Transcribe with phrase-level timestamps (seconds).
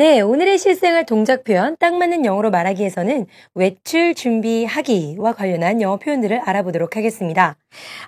[0.00, 6.40] 네, 오늘의 실생활 동작 표현 딱 맞는 영어로 말하기 위해서는 외출 준비하기와 관련한 영어 표현들을
[6.40, 7.58] 알아보도록 하겠습니다.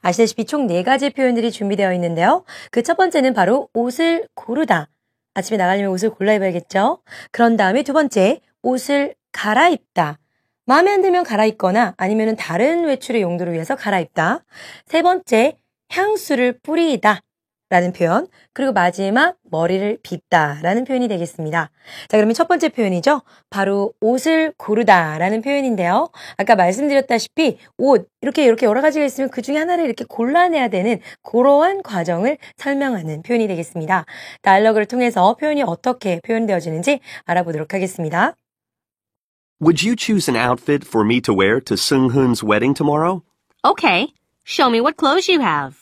[0.00, 2.44] 아시다시피 총 네 가지 표현들이 준비되어 있는데요.
[2.70, 4.88] 그 첫 번째는 바로 옷을 고르다.
[5.34, 7.02] 아침에 나가려면 옷을 골라 입어야겠죠?
[7.30, 10.18] 그런 다음에 두 번째, 옷을 갈아입다.
[10.64, 14.44] 마음에 안 들면 갈아입거나 아니면 다른 외출의 용도를 위해서 갈아입다.
[14.86, 15.58] 세 번째,
[15.90, 17.20] 향수를 뿌리다.
[17.72, 21.70] 라는 표현, 그리고 마지막 머리를 빗다 라는 표현이 되겠습니다.
[22.08, 23.22] 자, 그러면 첫 번째 표현이죠.
[23.48, 26.10] 바로 옷을 고르다 라는 표현인데요.
[26.36, 31.82] 아까 말씀드렸다시피 옷, 이렇게 이렇게 여러 가지가 있으면 그 중에 하나를 이렇게 골라내야 되는 그러한
[31.82, 34.04] 과정을 설명하는 표현이 되겠습니다.
[34.42, 38.34] 다이얼로그를 통해서 표현이 어떻게 표현되어지는지 알아보도록 하겠습니다.
[39.62, 43.22] Would you choose an outfit for me to wear to Sung Hoon's wedding tomorrow?
[43.64, 44.12] Okay.
[44.44, 45.81] Show me what clothes you have.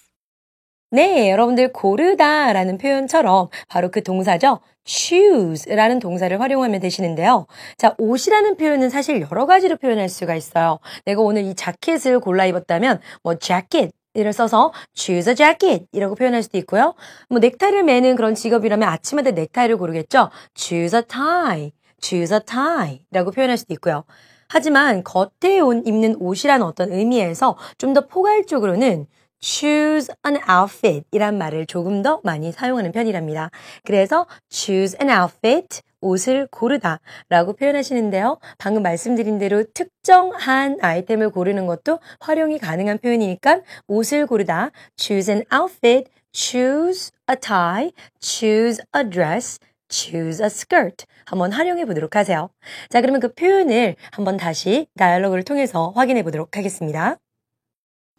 [0.92, 4.58] 네, 여러분들 고르다 라는 표현처럼 바로 그 동사죠.
[4.84, 7.46] choose 라는 동사를 활용하면 되시는데요.
[7.78, 10.80] 자, 옷이라는 표현은 사실 여러 가지로 표현할 수가 있어요.
[11.04, 16.42] 내가 오늘 이 자켓을 골라 입었다면 뭐 jacket 이를 써서 choose a jacket 이라고 표현할
[16.42, 16.94] 수도 있고요.
[17.28, 20.30] 뭐 넥타이를 매는 그런 직업이라면 아침마다 넥타이를 고르겠죠.
[20.56, 21.70] choose a tie,
[22.02, 24.02] choose a tie 라고 표현할 수도 있고요.
[24.48, 29.06] 하지만 겉에 온 입는 옷이라는 어떤 의미에서 좀 더 포괄적으로는
[29.40, 33.50] choose an outfit 이란 말을 조금 더 많이 사용하는 편이랍니다.
[33.84, 38.38] 그래서 choose an outfit 옷을 고르다 라고 표현하시는데요.
[38.58, 46.10] 방금 말씀드린 대로 특정한 아이템을 고르는 것도 활용이 가능한 표현이니까 옷을 고르다 choose an outfit,
[46.32, 52.50] choose a tie, choose a dress, choose a skirt 한번 활용해 보도록 하세요.
[52.88, 57.18] 자, 그러면 그 표현을 한번 다시 다이얼로그를 통해서 확인해 보도록 하겠습니다.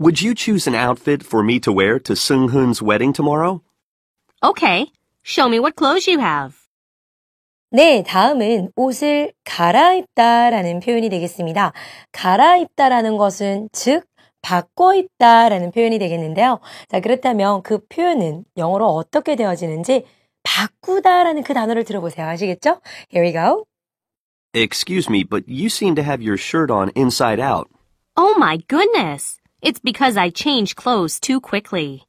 [0.01, 3.63] Would you choose an outfit for me to wear to Sung Hoon's wedding tomorrow?
[4.43, 4.87] Okay.
[5.23, 6.55] Show me what clothes you have.
[7.71, 11.73] 네, 다음은 옷을 갈아입다라는 표현이 되겠습니다.
[12.13, 14.07] 갈아입다라는 것은 즉
[14.41, 16.61] 바꿔 입다라는 표현이 되겠는데요.
[16.89, 20.05] 자, 그렇다면 그 표현은 영어로 어떻게 되어지는지
[20.45, 22.27] 바꾸다라는 그 단어를 들어보세요.
[22.29, 22.81] 아시겠죠?
[23.13, 23.65] Here we go.
[24.55, 27.69] Excuse me, but you seem to have your shirt on inside out.
[28.17, 29.39] Oh my goodness.
[29.62, 32.02] It's because I changed clothes too quickly.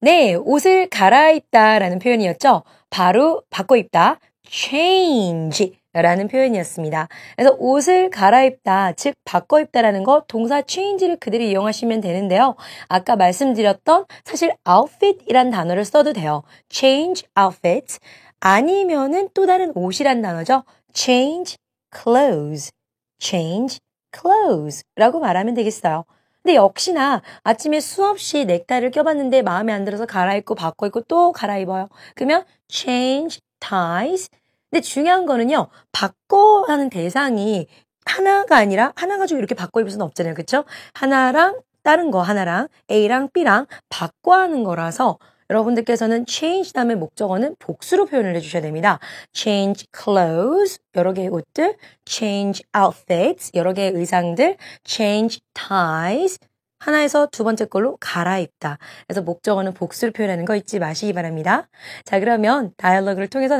[0.00, 2.62] 네, 옷을 갈아입다 라는 표현이었죠.
[2.90, 7.08] 바로 바꿔 입다, change 라는 표현이었습니다.
[7.36, 12.56] 그래서 옷을 갈아입다, 즉 바꿔 입다라는 거 동사 change를 그대로 이용하시면 되는데요.
[12.88, 16.42] 아까 말씀드렸던 사실 outfit이란 단어를 써도 돼요.
[16.68, 17.98] change outfit
[18.40, 20.62] 아니면은 또 다른 옷이란 단어죠.
[20.92, 21.56] change
[21.92, 22.70] clothes,
[23.18, 23.78] change
[24.14, 26.04] clothes라고 말하면 되겠어요.
[26.48, 31.90] 근데 역시나 아침에 수없이 넥타이를 껴봤는데 마음에 안 들어서 갈아입고 바꿔 입고 또 갈아입어요.
[32.14, 34.30] 그러면 change ties.
[34.70, 35.68] 근데 중요한 거는요.
[35.92, 37.66] 바꿔 하는 대상이
[38.06, 40.32] 하나가 아니라 하나 가지고 이렇게 바꿔 입을 수는 없잖아요.
[40.32, 40.64] 그렇죠?
[40.94, 45.18] 하나랑 다른 거 하나랑 A랑 B랑 바꿔 하는 거라서
[45.50, 48.98] 여러분들께서는 change 다음에 목적어는 복수로 표현을 해주셔야 됩니다.
[49.32, 51.76] change clothes, 여러 개의 옷들,
[52.06, 56.38] change outfits, 여러 개의 의상들, change ties,
[56.78, 58.78] 하나에서 두 번째 걸로 갈아입다.
[59.06, 61.68] 그래서 목적어는 복수를 표현하는 거 잊지 마시기 바랍니다.
[62.04, 63.58] 자, 그러면 다이얼로그를 통해서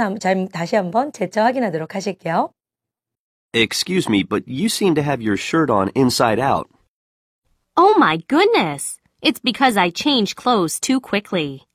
[0.52, 2.50] 다시 한번 재차 확인하도록 하실게요.
[3.54, 6.68] Excuse me, but you seem to have your shirt on inside out.
[7.76, 8.98] Oh my goodness.
[9.20, 11.67] It's because I changed clothes too quickly.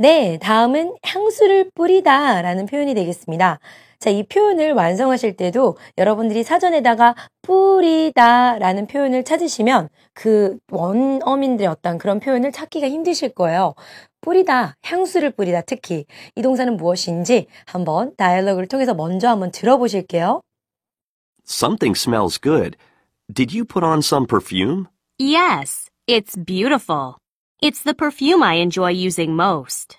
[0.00, 3.58] 네, 다음은 향수를 뿌리다 라는 표현이 되겠습니다.
[3.98, 12.20] 자, 이 표현을 완성하실 때도 여러분들이 사전에다가 뿌리다 라는 표현을 찾으시면 그 원어민들의 어떤 그런
[12.20, 13.74] 표현을 찾기가 힘드실 거예요.
[14.20, 16.04] 뿌리다, 향수를 뿌리다 특히
[16.36, 20.42] 이 동사는 무엇인지 한번 다이얼로그를 통해서 먼저 한번 들어보실게요.
[21.44, 22.76] Something smells good.
[23.32, 24.86] Did you put on some perfume?
[25.18, 27.16] Yes, it's beautiful.
[27.60, 29.98] It's the perfume I enjoy using most.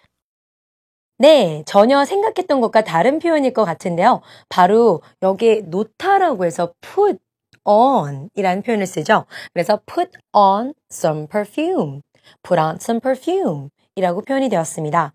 [1.18, 4.22] 네, 전혀 생각했던 것과 다른 표현일 것 같은데요.
[4.48, 7.20] 바로 여기에 놓다라고 해서 put
[7.66, 9.26] on 이라는 표현을 쓰죠.
[9.54, 12.02] 그래서 put on some perfume,
[12.44, 15.12] put on some perfume 이라고 표현이 되었습니다.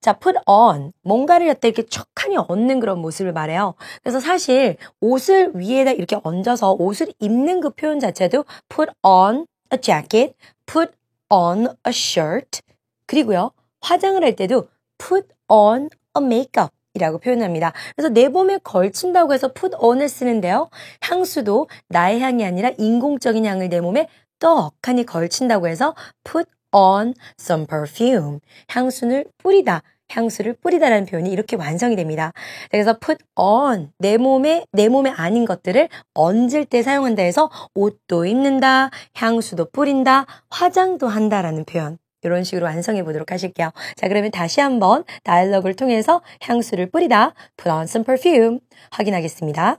[0.00, 0.92] 자, put on.
[1.02, 3.74] 뭔가를 갖다 이렇게 척하니 얹는 그런 모습을 말해요.
[4.04, 10.34] 그래서 사실 옷을 위에다 이렇게 얹어서 옷을 입는 그 표현 자체도 put on a jacket,
[10.64, 10.92] put
[11.28, 12.60] on a shirt.
[13.06, 16.70] 그리고요, 화장을 할 때도 put on a makeup.
[16.94, 17.72] 이라고 표현합니다.
[17.94, 20.68] 그래서 내 몸에 걸친다고 해서 put on을 쓰는데요.
[21.02, 24.08] 향수도 나의 향이 아니라 인공적인 향을 내 몸에
[24.40, 25.94] 떡하니 걸친다고 해서
[26.24, 28.40] put on some perfume.
[28.68, 29.82] 향수를 뿌리다.
[30.10, 32.32] 향수를 뿌리다라는 표현이 이렇게 완성이 됩니다.
[32.70, 38.90] 그래서 put on 내 몸에 내 몸에 아닌 것들을 얹을 때 사용한다 해서 옷도 입는다,
[39.14, 41.98] 향수도 뿌린다, 화장도 한다라는 표현.
[42.22, 43.70] 이런 식으로 완성해 보도록 하실게요.
[43.96, 48.58] 자, 그러면 다시 한번 다이얼로그를 통해서 향수를 뿌리다, put on some perfume
[48.90, 49.78] 확인하겠습니다.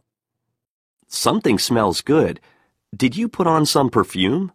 [1.11, 2.39] Something smells good.
[2.95, 4.51] Did you put on some perfume?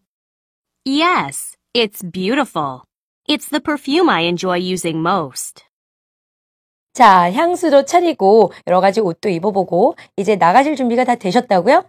[0.87, 2.83] Yes, it's beautiful.
[3.27, 5.65] It's the perfume I enjoy using most.
[6.93, 11.85] 자, 향수도 차리고 여러 가지 옷도 입어보고 이제 나가실 준비가 다 되셨다고요?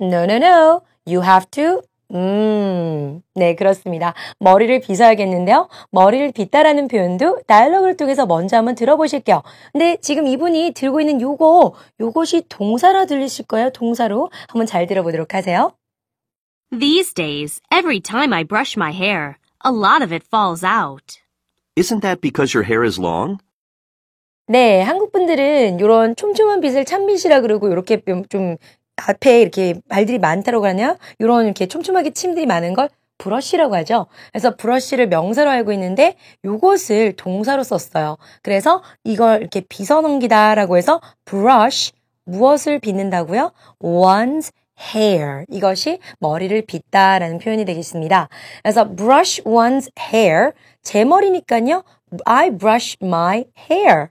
[0.00, 0.80] No, no, no.
[1.06, 1.82] You have to.
[2.12, 4.14] 음, 네, 그렇습니다.
[4.40, 5.68] 머리를 빗어야겠는데요.
[5.92, 9.44] 머리를 빗다라는 표현도 다이얼로그를 통해서 먼저 한번 들어보실게요.
[9.72, 13.70] 근데 지금 이분이 들고 있는 요거, 요것이 동사로 들리실 거예요.
[13.70, 14.28] 동사로.
[14.48, 15.72] 한번 잘 들어보도록 하세요.
[16.76, 21.18] These days, every time I brush my hair, a lot of it falls out.
[21.76, 23.38] Isn't that because your hair is long?
[24.46, 28.56] 네, 한국 분들은 이런 촘촘한 빗을 참빗이라 그러고 이렇게 좀- 좀
[28.96, 30.96] 앞에 이렇게 말들이 많다고 하냐?
[31.20, 34.06] 이런 이렇게 촘촘하게 침들이 많은 걸 브러쉬라고 하죠.
[34.32, 38.16] 그래서 브러쉬를 명사로 알고 있는데 요것을 동사로 썼어요.
[38.42, 41.92] 그래서 이걸 이렇게 빗어 넘기다라고 해서 brush
[42.24, 43.52] 무엇을 빗는다고요?
[43.82, 44.52] one's
[44.94, 48.28] hair 이것이 머리를 빗다라는 표현이 되겠습니다.
[48.62, 51.84] 그래서 brush one's hair 제 머리니까요.
[52.24, 54.08] I brush my hair.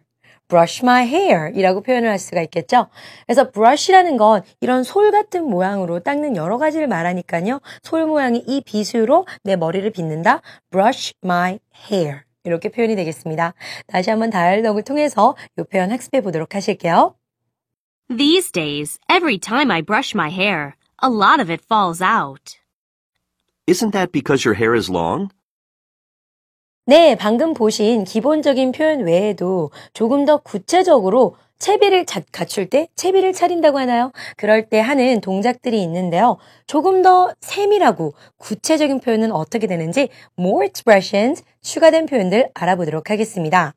[0.48, 2.88] brush my hair 이라고 표현을 할 수가 있겠죠.
[3.28, 7.62] 그래서 brush라는 건 이런 솔 같은 모양으로 닦는 여러 가지를 말하니까요.
[7.84, 10.42] 솔 모양의 이 빗으로 내 머리를 빗는다.
[10.72, 11.60] brush my
[11.92, 13.54] hair 이렇게 표현이 되겠습니다.
[13.88, 17.19] 다시 한번 다이얼로그를 통해서 이 표현 학습해 보도록 하실게요.
[18.10, 22.58] These days, every time I brush my hair, a lot of it falls out.
[23.68, 25.30] Isn't that because your hair is long?
[26.88, 33.78] 네, 방금 보신 기본적인 표현 외에도 조금 더 구체적으로 채비를 자- 갖출 때 채비를 차린다고
[33.78, 34.12] 하나요?
[34.38, 36.38] 그럴 때 하는 동작들이 있는데요.
[36.66, 40.10] 조금 더 세밀하고 구체적인 표현은 어떻게 되는지
[40.40, 43.76] more expressions 추가된 표현들 알아보도록 하겠습니다.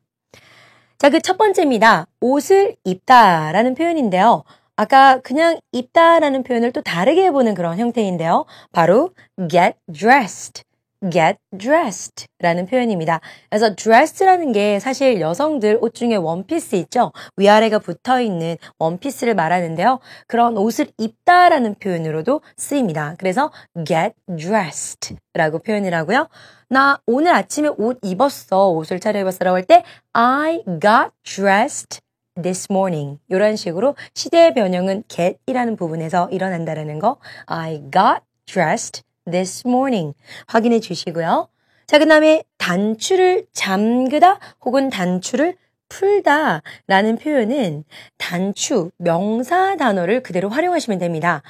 [0.97, 2.07] 자, 그 첫 번째입니다.
[2.21, 4.43] 옷을 입다 라는 표현인데요.
[4.75, 8.45] 아까 그냥 입다 라는 표현을 또 다르게 해보는 그런 형태인데요.
[8.71, 9.11] 바로
[9.49, 10.63] get dressed.
[11.11, 13.19] Get dressed 라는 표현입니다.
[13.49, 17.11] 그래서 dress라는 게 사실 여성들 옷 중에 원피스 있죠?
[17.37, 19.99] 위아래가 붙어 있는 원피스를 말하는데요.
[20.27, 23.15] 그런 옷을 입다 라는 표현으로도 쓰입니다.
[23.17, 23.51] 그래서
[23.85, 26.27] get dressed 라고 표현을 하고요.
[26.69, 28.69] 나 오늘 아침에 옷 입었어.
[28.69, 29.83] 옷을 차려입었어 라고 할 때
[30.13, 31.99] I got dressed
[32.41, 33.19] this morning.
[33.29, 37.17] 이런 식으로 시대의 변형은 get이라는 부분에서 일어난다라는 거.
[37.45, 40.13] I got dressed this morning.
[40.47, 41.47] 확인해 주시고요.
[41.87, 45.57] 자, 그 다음에 단추를 잠그다 혹은 단추를
[45.89, 47.83] 풀다 라는 표현은
[48.17, 51.43] 단추, 명사 단어를 그대로 활용하시면 됩니다.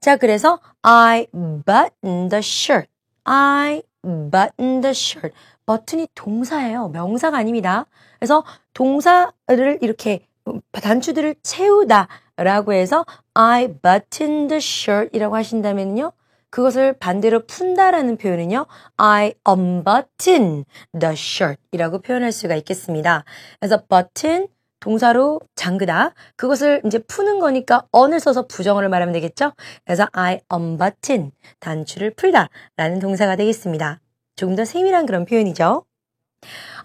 [0.00, 1.26] 자, 그래서 I
[1.66, 2.88] button the shirt.
[3.24, 5.36] I button the shirt.
[5.66, 6.88] 버튼이 동사예요.
[6.88, 7.86] 명사가 아닙니다.
[8.18, 10.26] 그래서 동사를 이렇게
[10.72, 13.04] 단추들을 채우다 라고 해서
[13.34, 16.12] I button the shirt 이라고 하신다면요.
[16.50, 18.66] 그것을 반대로 푼다라는 표현은요.
[18.96, 20.64] I unbutton
[20.98, 23.24] the shirt 이라고 표현할 수가 있겠습니다.
[23.60, 24.48] 그래서 button
[24.80, 26.14] 동사로 잠그다.
[26.36, 29.52] 그것을 이제 푸는 거니까 on을 써서 부정어를 말하면 되겠죠?
[29.84, 34.00] 그래서 I unbutton 단추를 풀다 라는 동사가 되겠습니다.
[34.36, 35.84] 조금 더 세밀한 그런 표현이죠.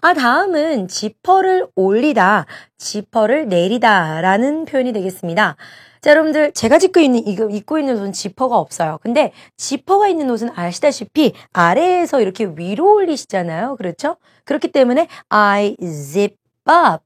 [0.00, 2.46] 아, 다음은 지퍼를 올리다,
[2.78, 5.56] 지퍼를 내리다 라는 표현이 되겠습니다.
[6.00, 8.98] 자, 여러분들, 제가 입고 있는, 이거, 입고 있는 옷은 지퍼가 없어요.
[9.02, 13.76] 근데 지퍼가 있는 옷은 아시다시피 아래에서 이렇게 위로 올리시잖아요.
[13.76, 14.16] 그렇죠?
[14.44, 16.36] 그렇기 때문에 I zip
[16.68, 17.02] up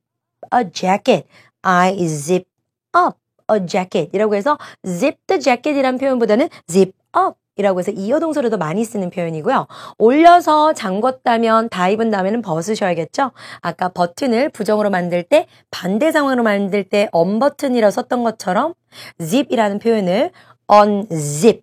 [0.55, 1.27] a jacket.
[1.63, 2.45] I zip
[2.95, 3.17] up
[3.51, 4.11] a jacket.
[4.13, 8.85] 이라고 해서 zip the jacket 이란 표현보다는 zip up 이라고 해서 이어 동사로 더 많이
[8.85, 9.67] 쓰는 표현이고요.
[9.99, 13.31] 올려서 잠궜다면 다 입은 다음에는 벗으셔야겠죠.
[13.61, 18.75] 아까 버튼을 부정으로 만들 때 반대 상황으로 만들 때 언버튼이라 썼던 것처럼
[19.21, 20.31] zip이라는 표현을
[20.73, 21.63] unzip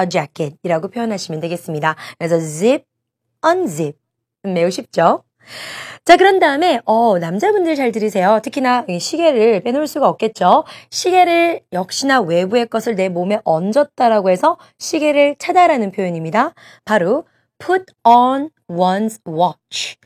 [0.00, 1.94] a jacket 이라고 표현하시면 되겠습니다.
[2.18, 2.84] 그래서 zip,
[3.46, 3.98] unzip
[4.42, 5.22] 매우 쉽죠?
[6.04, 8.40] 자, 그런 다음에, 어, 남자분들 잘 들으세요.
[8.42, 10.64] 특히나 이 시계를 빼놓을 수가 없겠죠.
[10.90, 16.54] 시계를 역시나 외부의 것을 내 몸에 얹었다라고 해서 시계를 차다라는 표현입니다.
[16.84, 17.24] 바로
[17.58, 19.96] put on one's watch.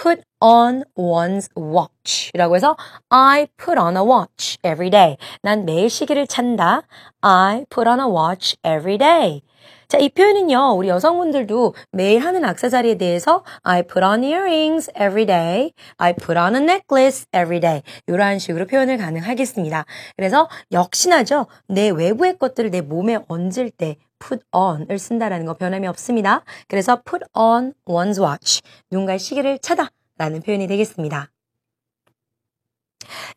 [0.00, 2.76] put on one's watch 라고 해서
[3.08, 5.16] I put on a watch every day.
[5.42, 6.82] 난 매일 시계를 찬다.
[7.20, 9.42] I put on a watch every day.
[9.88, 15.72] 자, 이 표현은요, 우리 여성분들도 매일 하는 악세사리에 대해서 I put on earrings every day.
[15.96, 17.80] I put on a necklace every day.
[18.06, 19.86] 이러한 식으로 표현을 가능하겠습니다.
[20.18, 26.44] 그래서 역시나죠, 내 외부의 것들을 내 몸에 얹을 때 put on을 쓴다라는 거 변함이 없습니다.
[26.68, 28.60] 그래서 put on one's watch.
[28.90, 31.30] 누군가의 시계를 차다 라는 표현이 되겠습니다.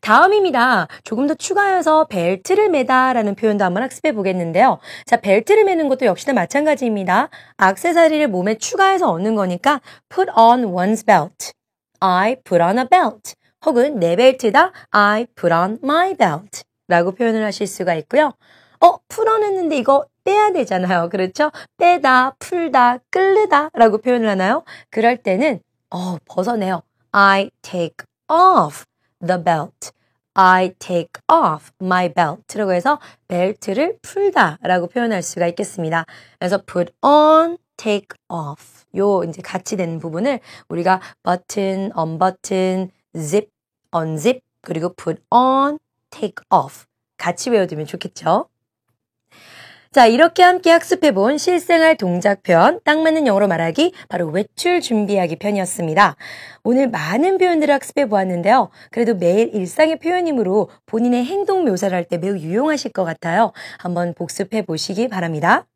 [0.00, 0.88] 다음입니다.
[1.04, 4.78] 조금 더 추가해서 벨트를 매다 라는 표현도 한번 학습해 보겠는데요.
[5.06, 7.28] 자, 벨트를 매는 것도 역시나 마찬가지입니다.
[7.56, 11.52] 악세사리를 몸에 추가해서 얻는 거니까 put on one's belt.
[12.00, 13.34] I put on a belt.
[13.64, 14.72] 혹은 내 벨트다.
[14.90, 16.62] I put on my belt.
[16.88, 18.32] 라고 표현을 하실 수가 있고요.
[18.80, 21.08] 어, 풀어냈는데 이거 빼야 되잖아요.
[21.08, 21.50] 그렇죠?
[21.78, 24.64] 빼다, 풀다, 끌르다 라고 표현을 하나요?
[24.90, 25.60] 그럴 때는,
[25.90, 26.82] 어, 벗어내요.
[27.12, 28.84] I take off
[29.24, 29.92] the belt.
[30.34, 32.56] I take off my belt.
[32.56, 32.98] 라고 해서
[33.28, 36.06] 벨트를 풀다 라고 표현할 수가 있겠습니다.
[36.38, 38.84] 그래서 put on, take off.
[38.96, 43.50] 요 이제 같이 되는 부분을 우리가 button, unbutton, zip,
[43.94, 45.78] unzip, 그리고 put on,
[46.10, 46.86] take off.
[47.18, 48.48] 같이 외워두면 좋겠죠?
[49.92, 56.16] 자, 이렇게 함께 학습해본 실생활 동작 표현, 딱 맞는 영어로 말하기, 바로 외출 준비하기 편이었습니다.
[56.64, 58.70] 오늘 많은 표현들을 학습해 보았는데요.
[58.90, 63.52] 그래도 매일 일상의 표현이므로 본인의 행동 묘사를 할 때 매우 유용하실 것 같아요.
[63.78, 65.66] 한번 복습해 보시기 바랍니다.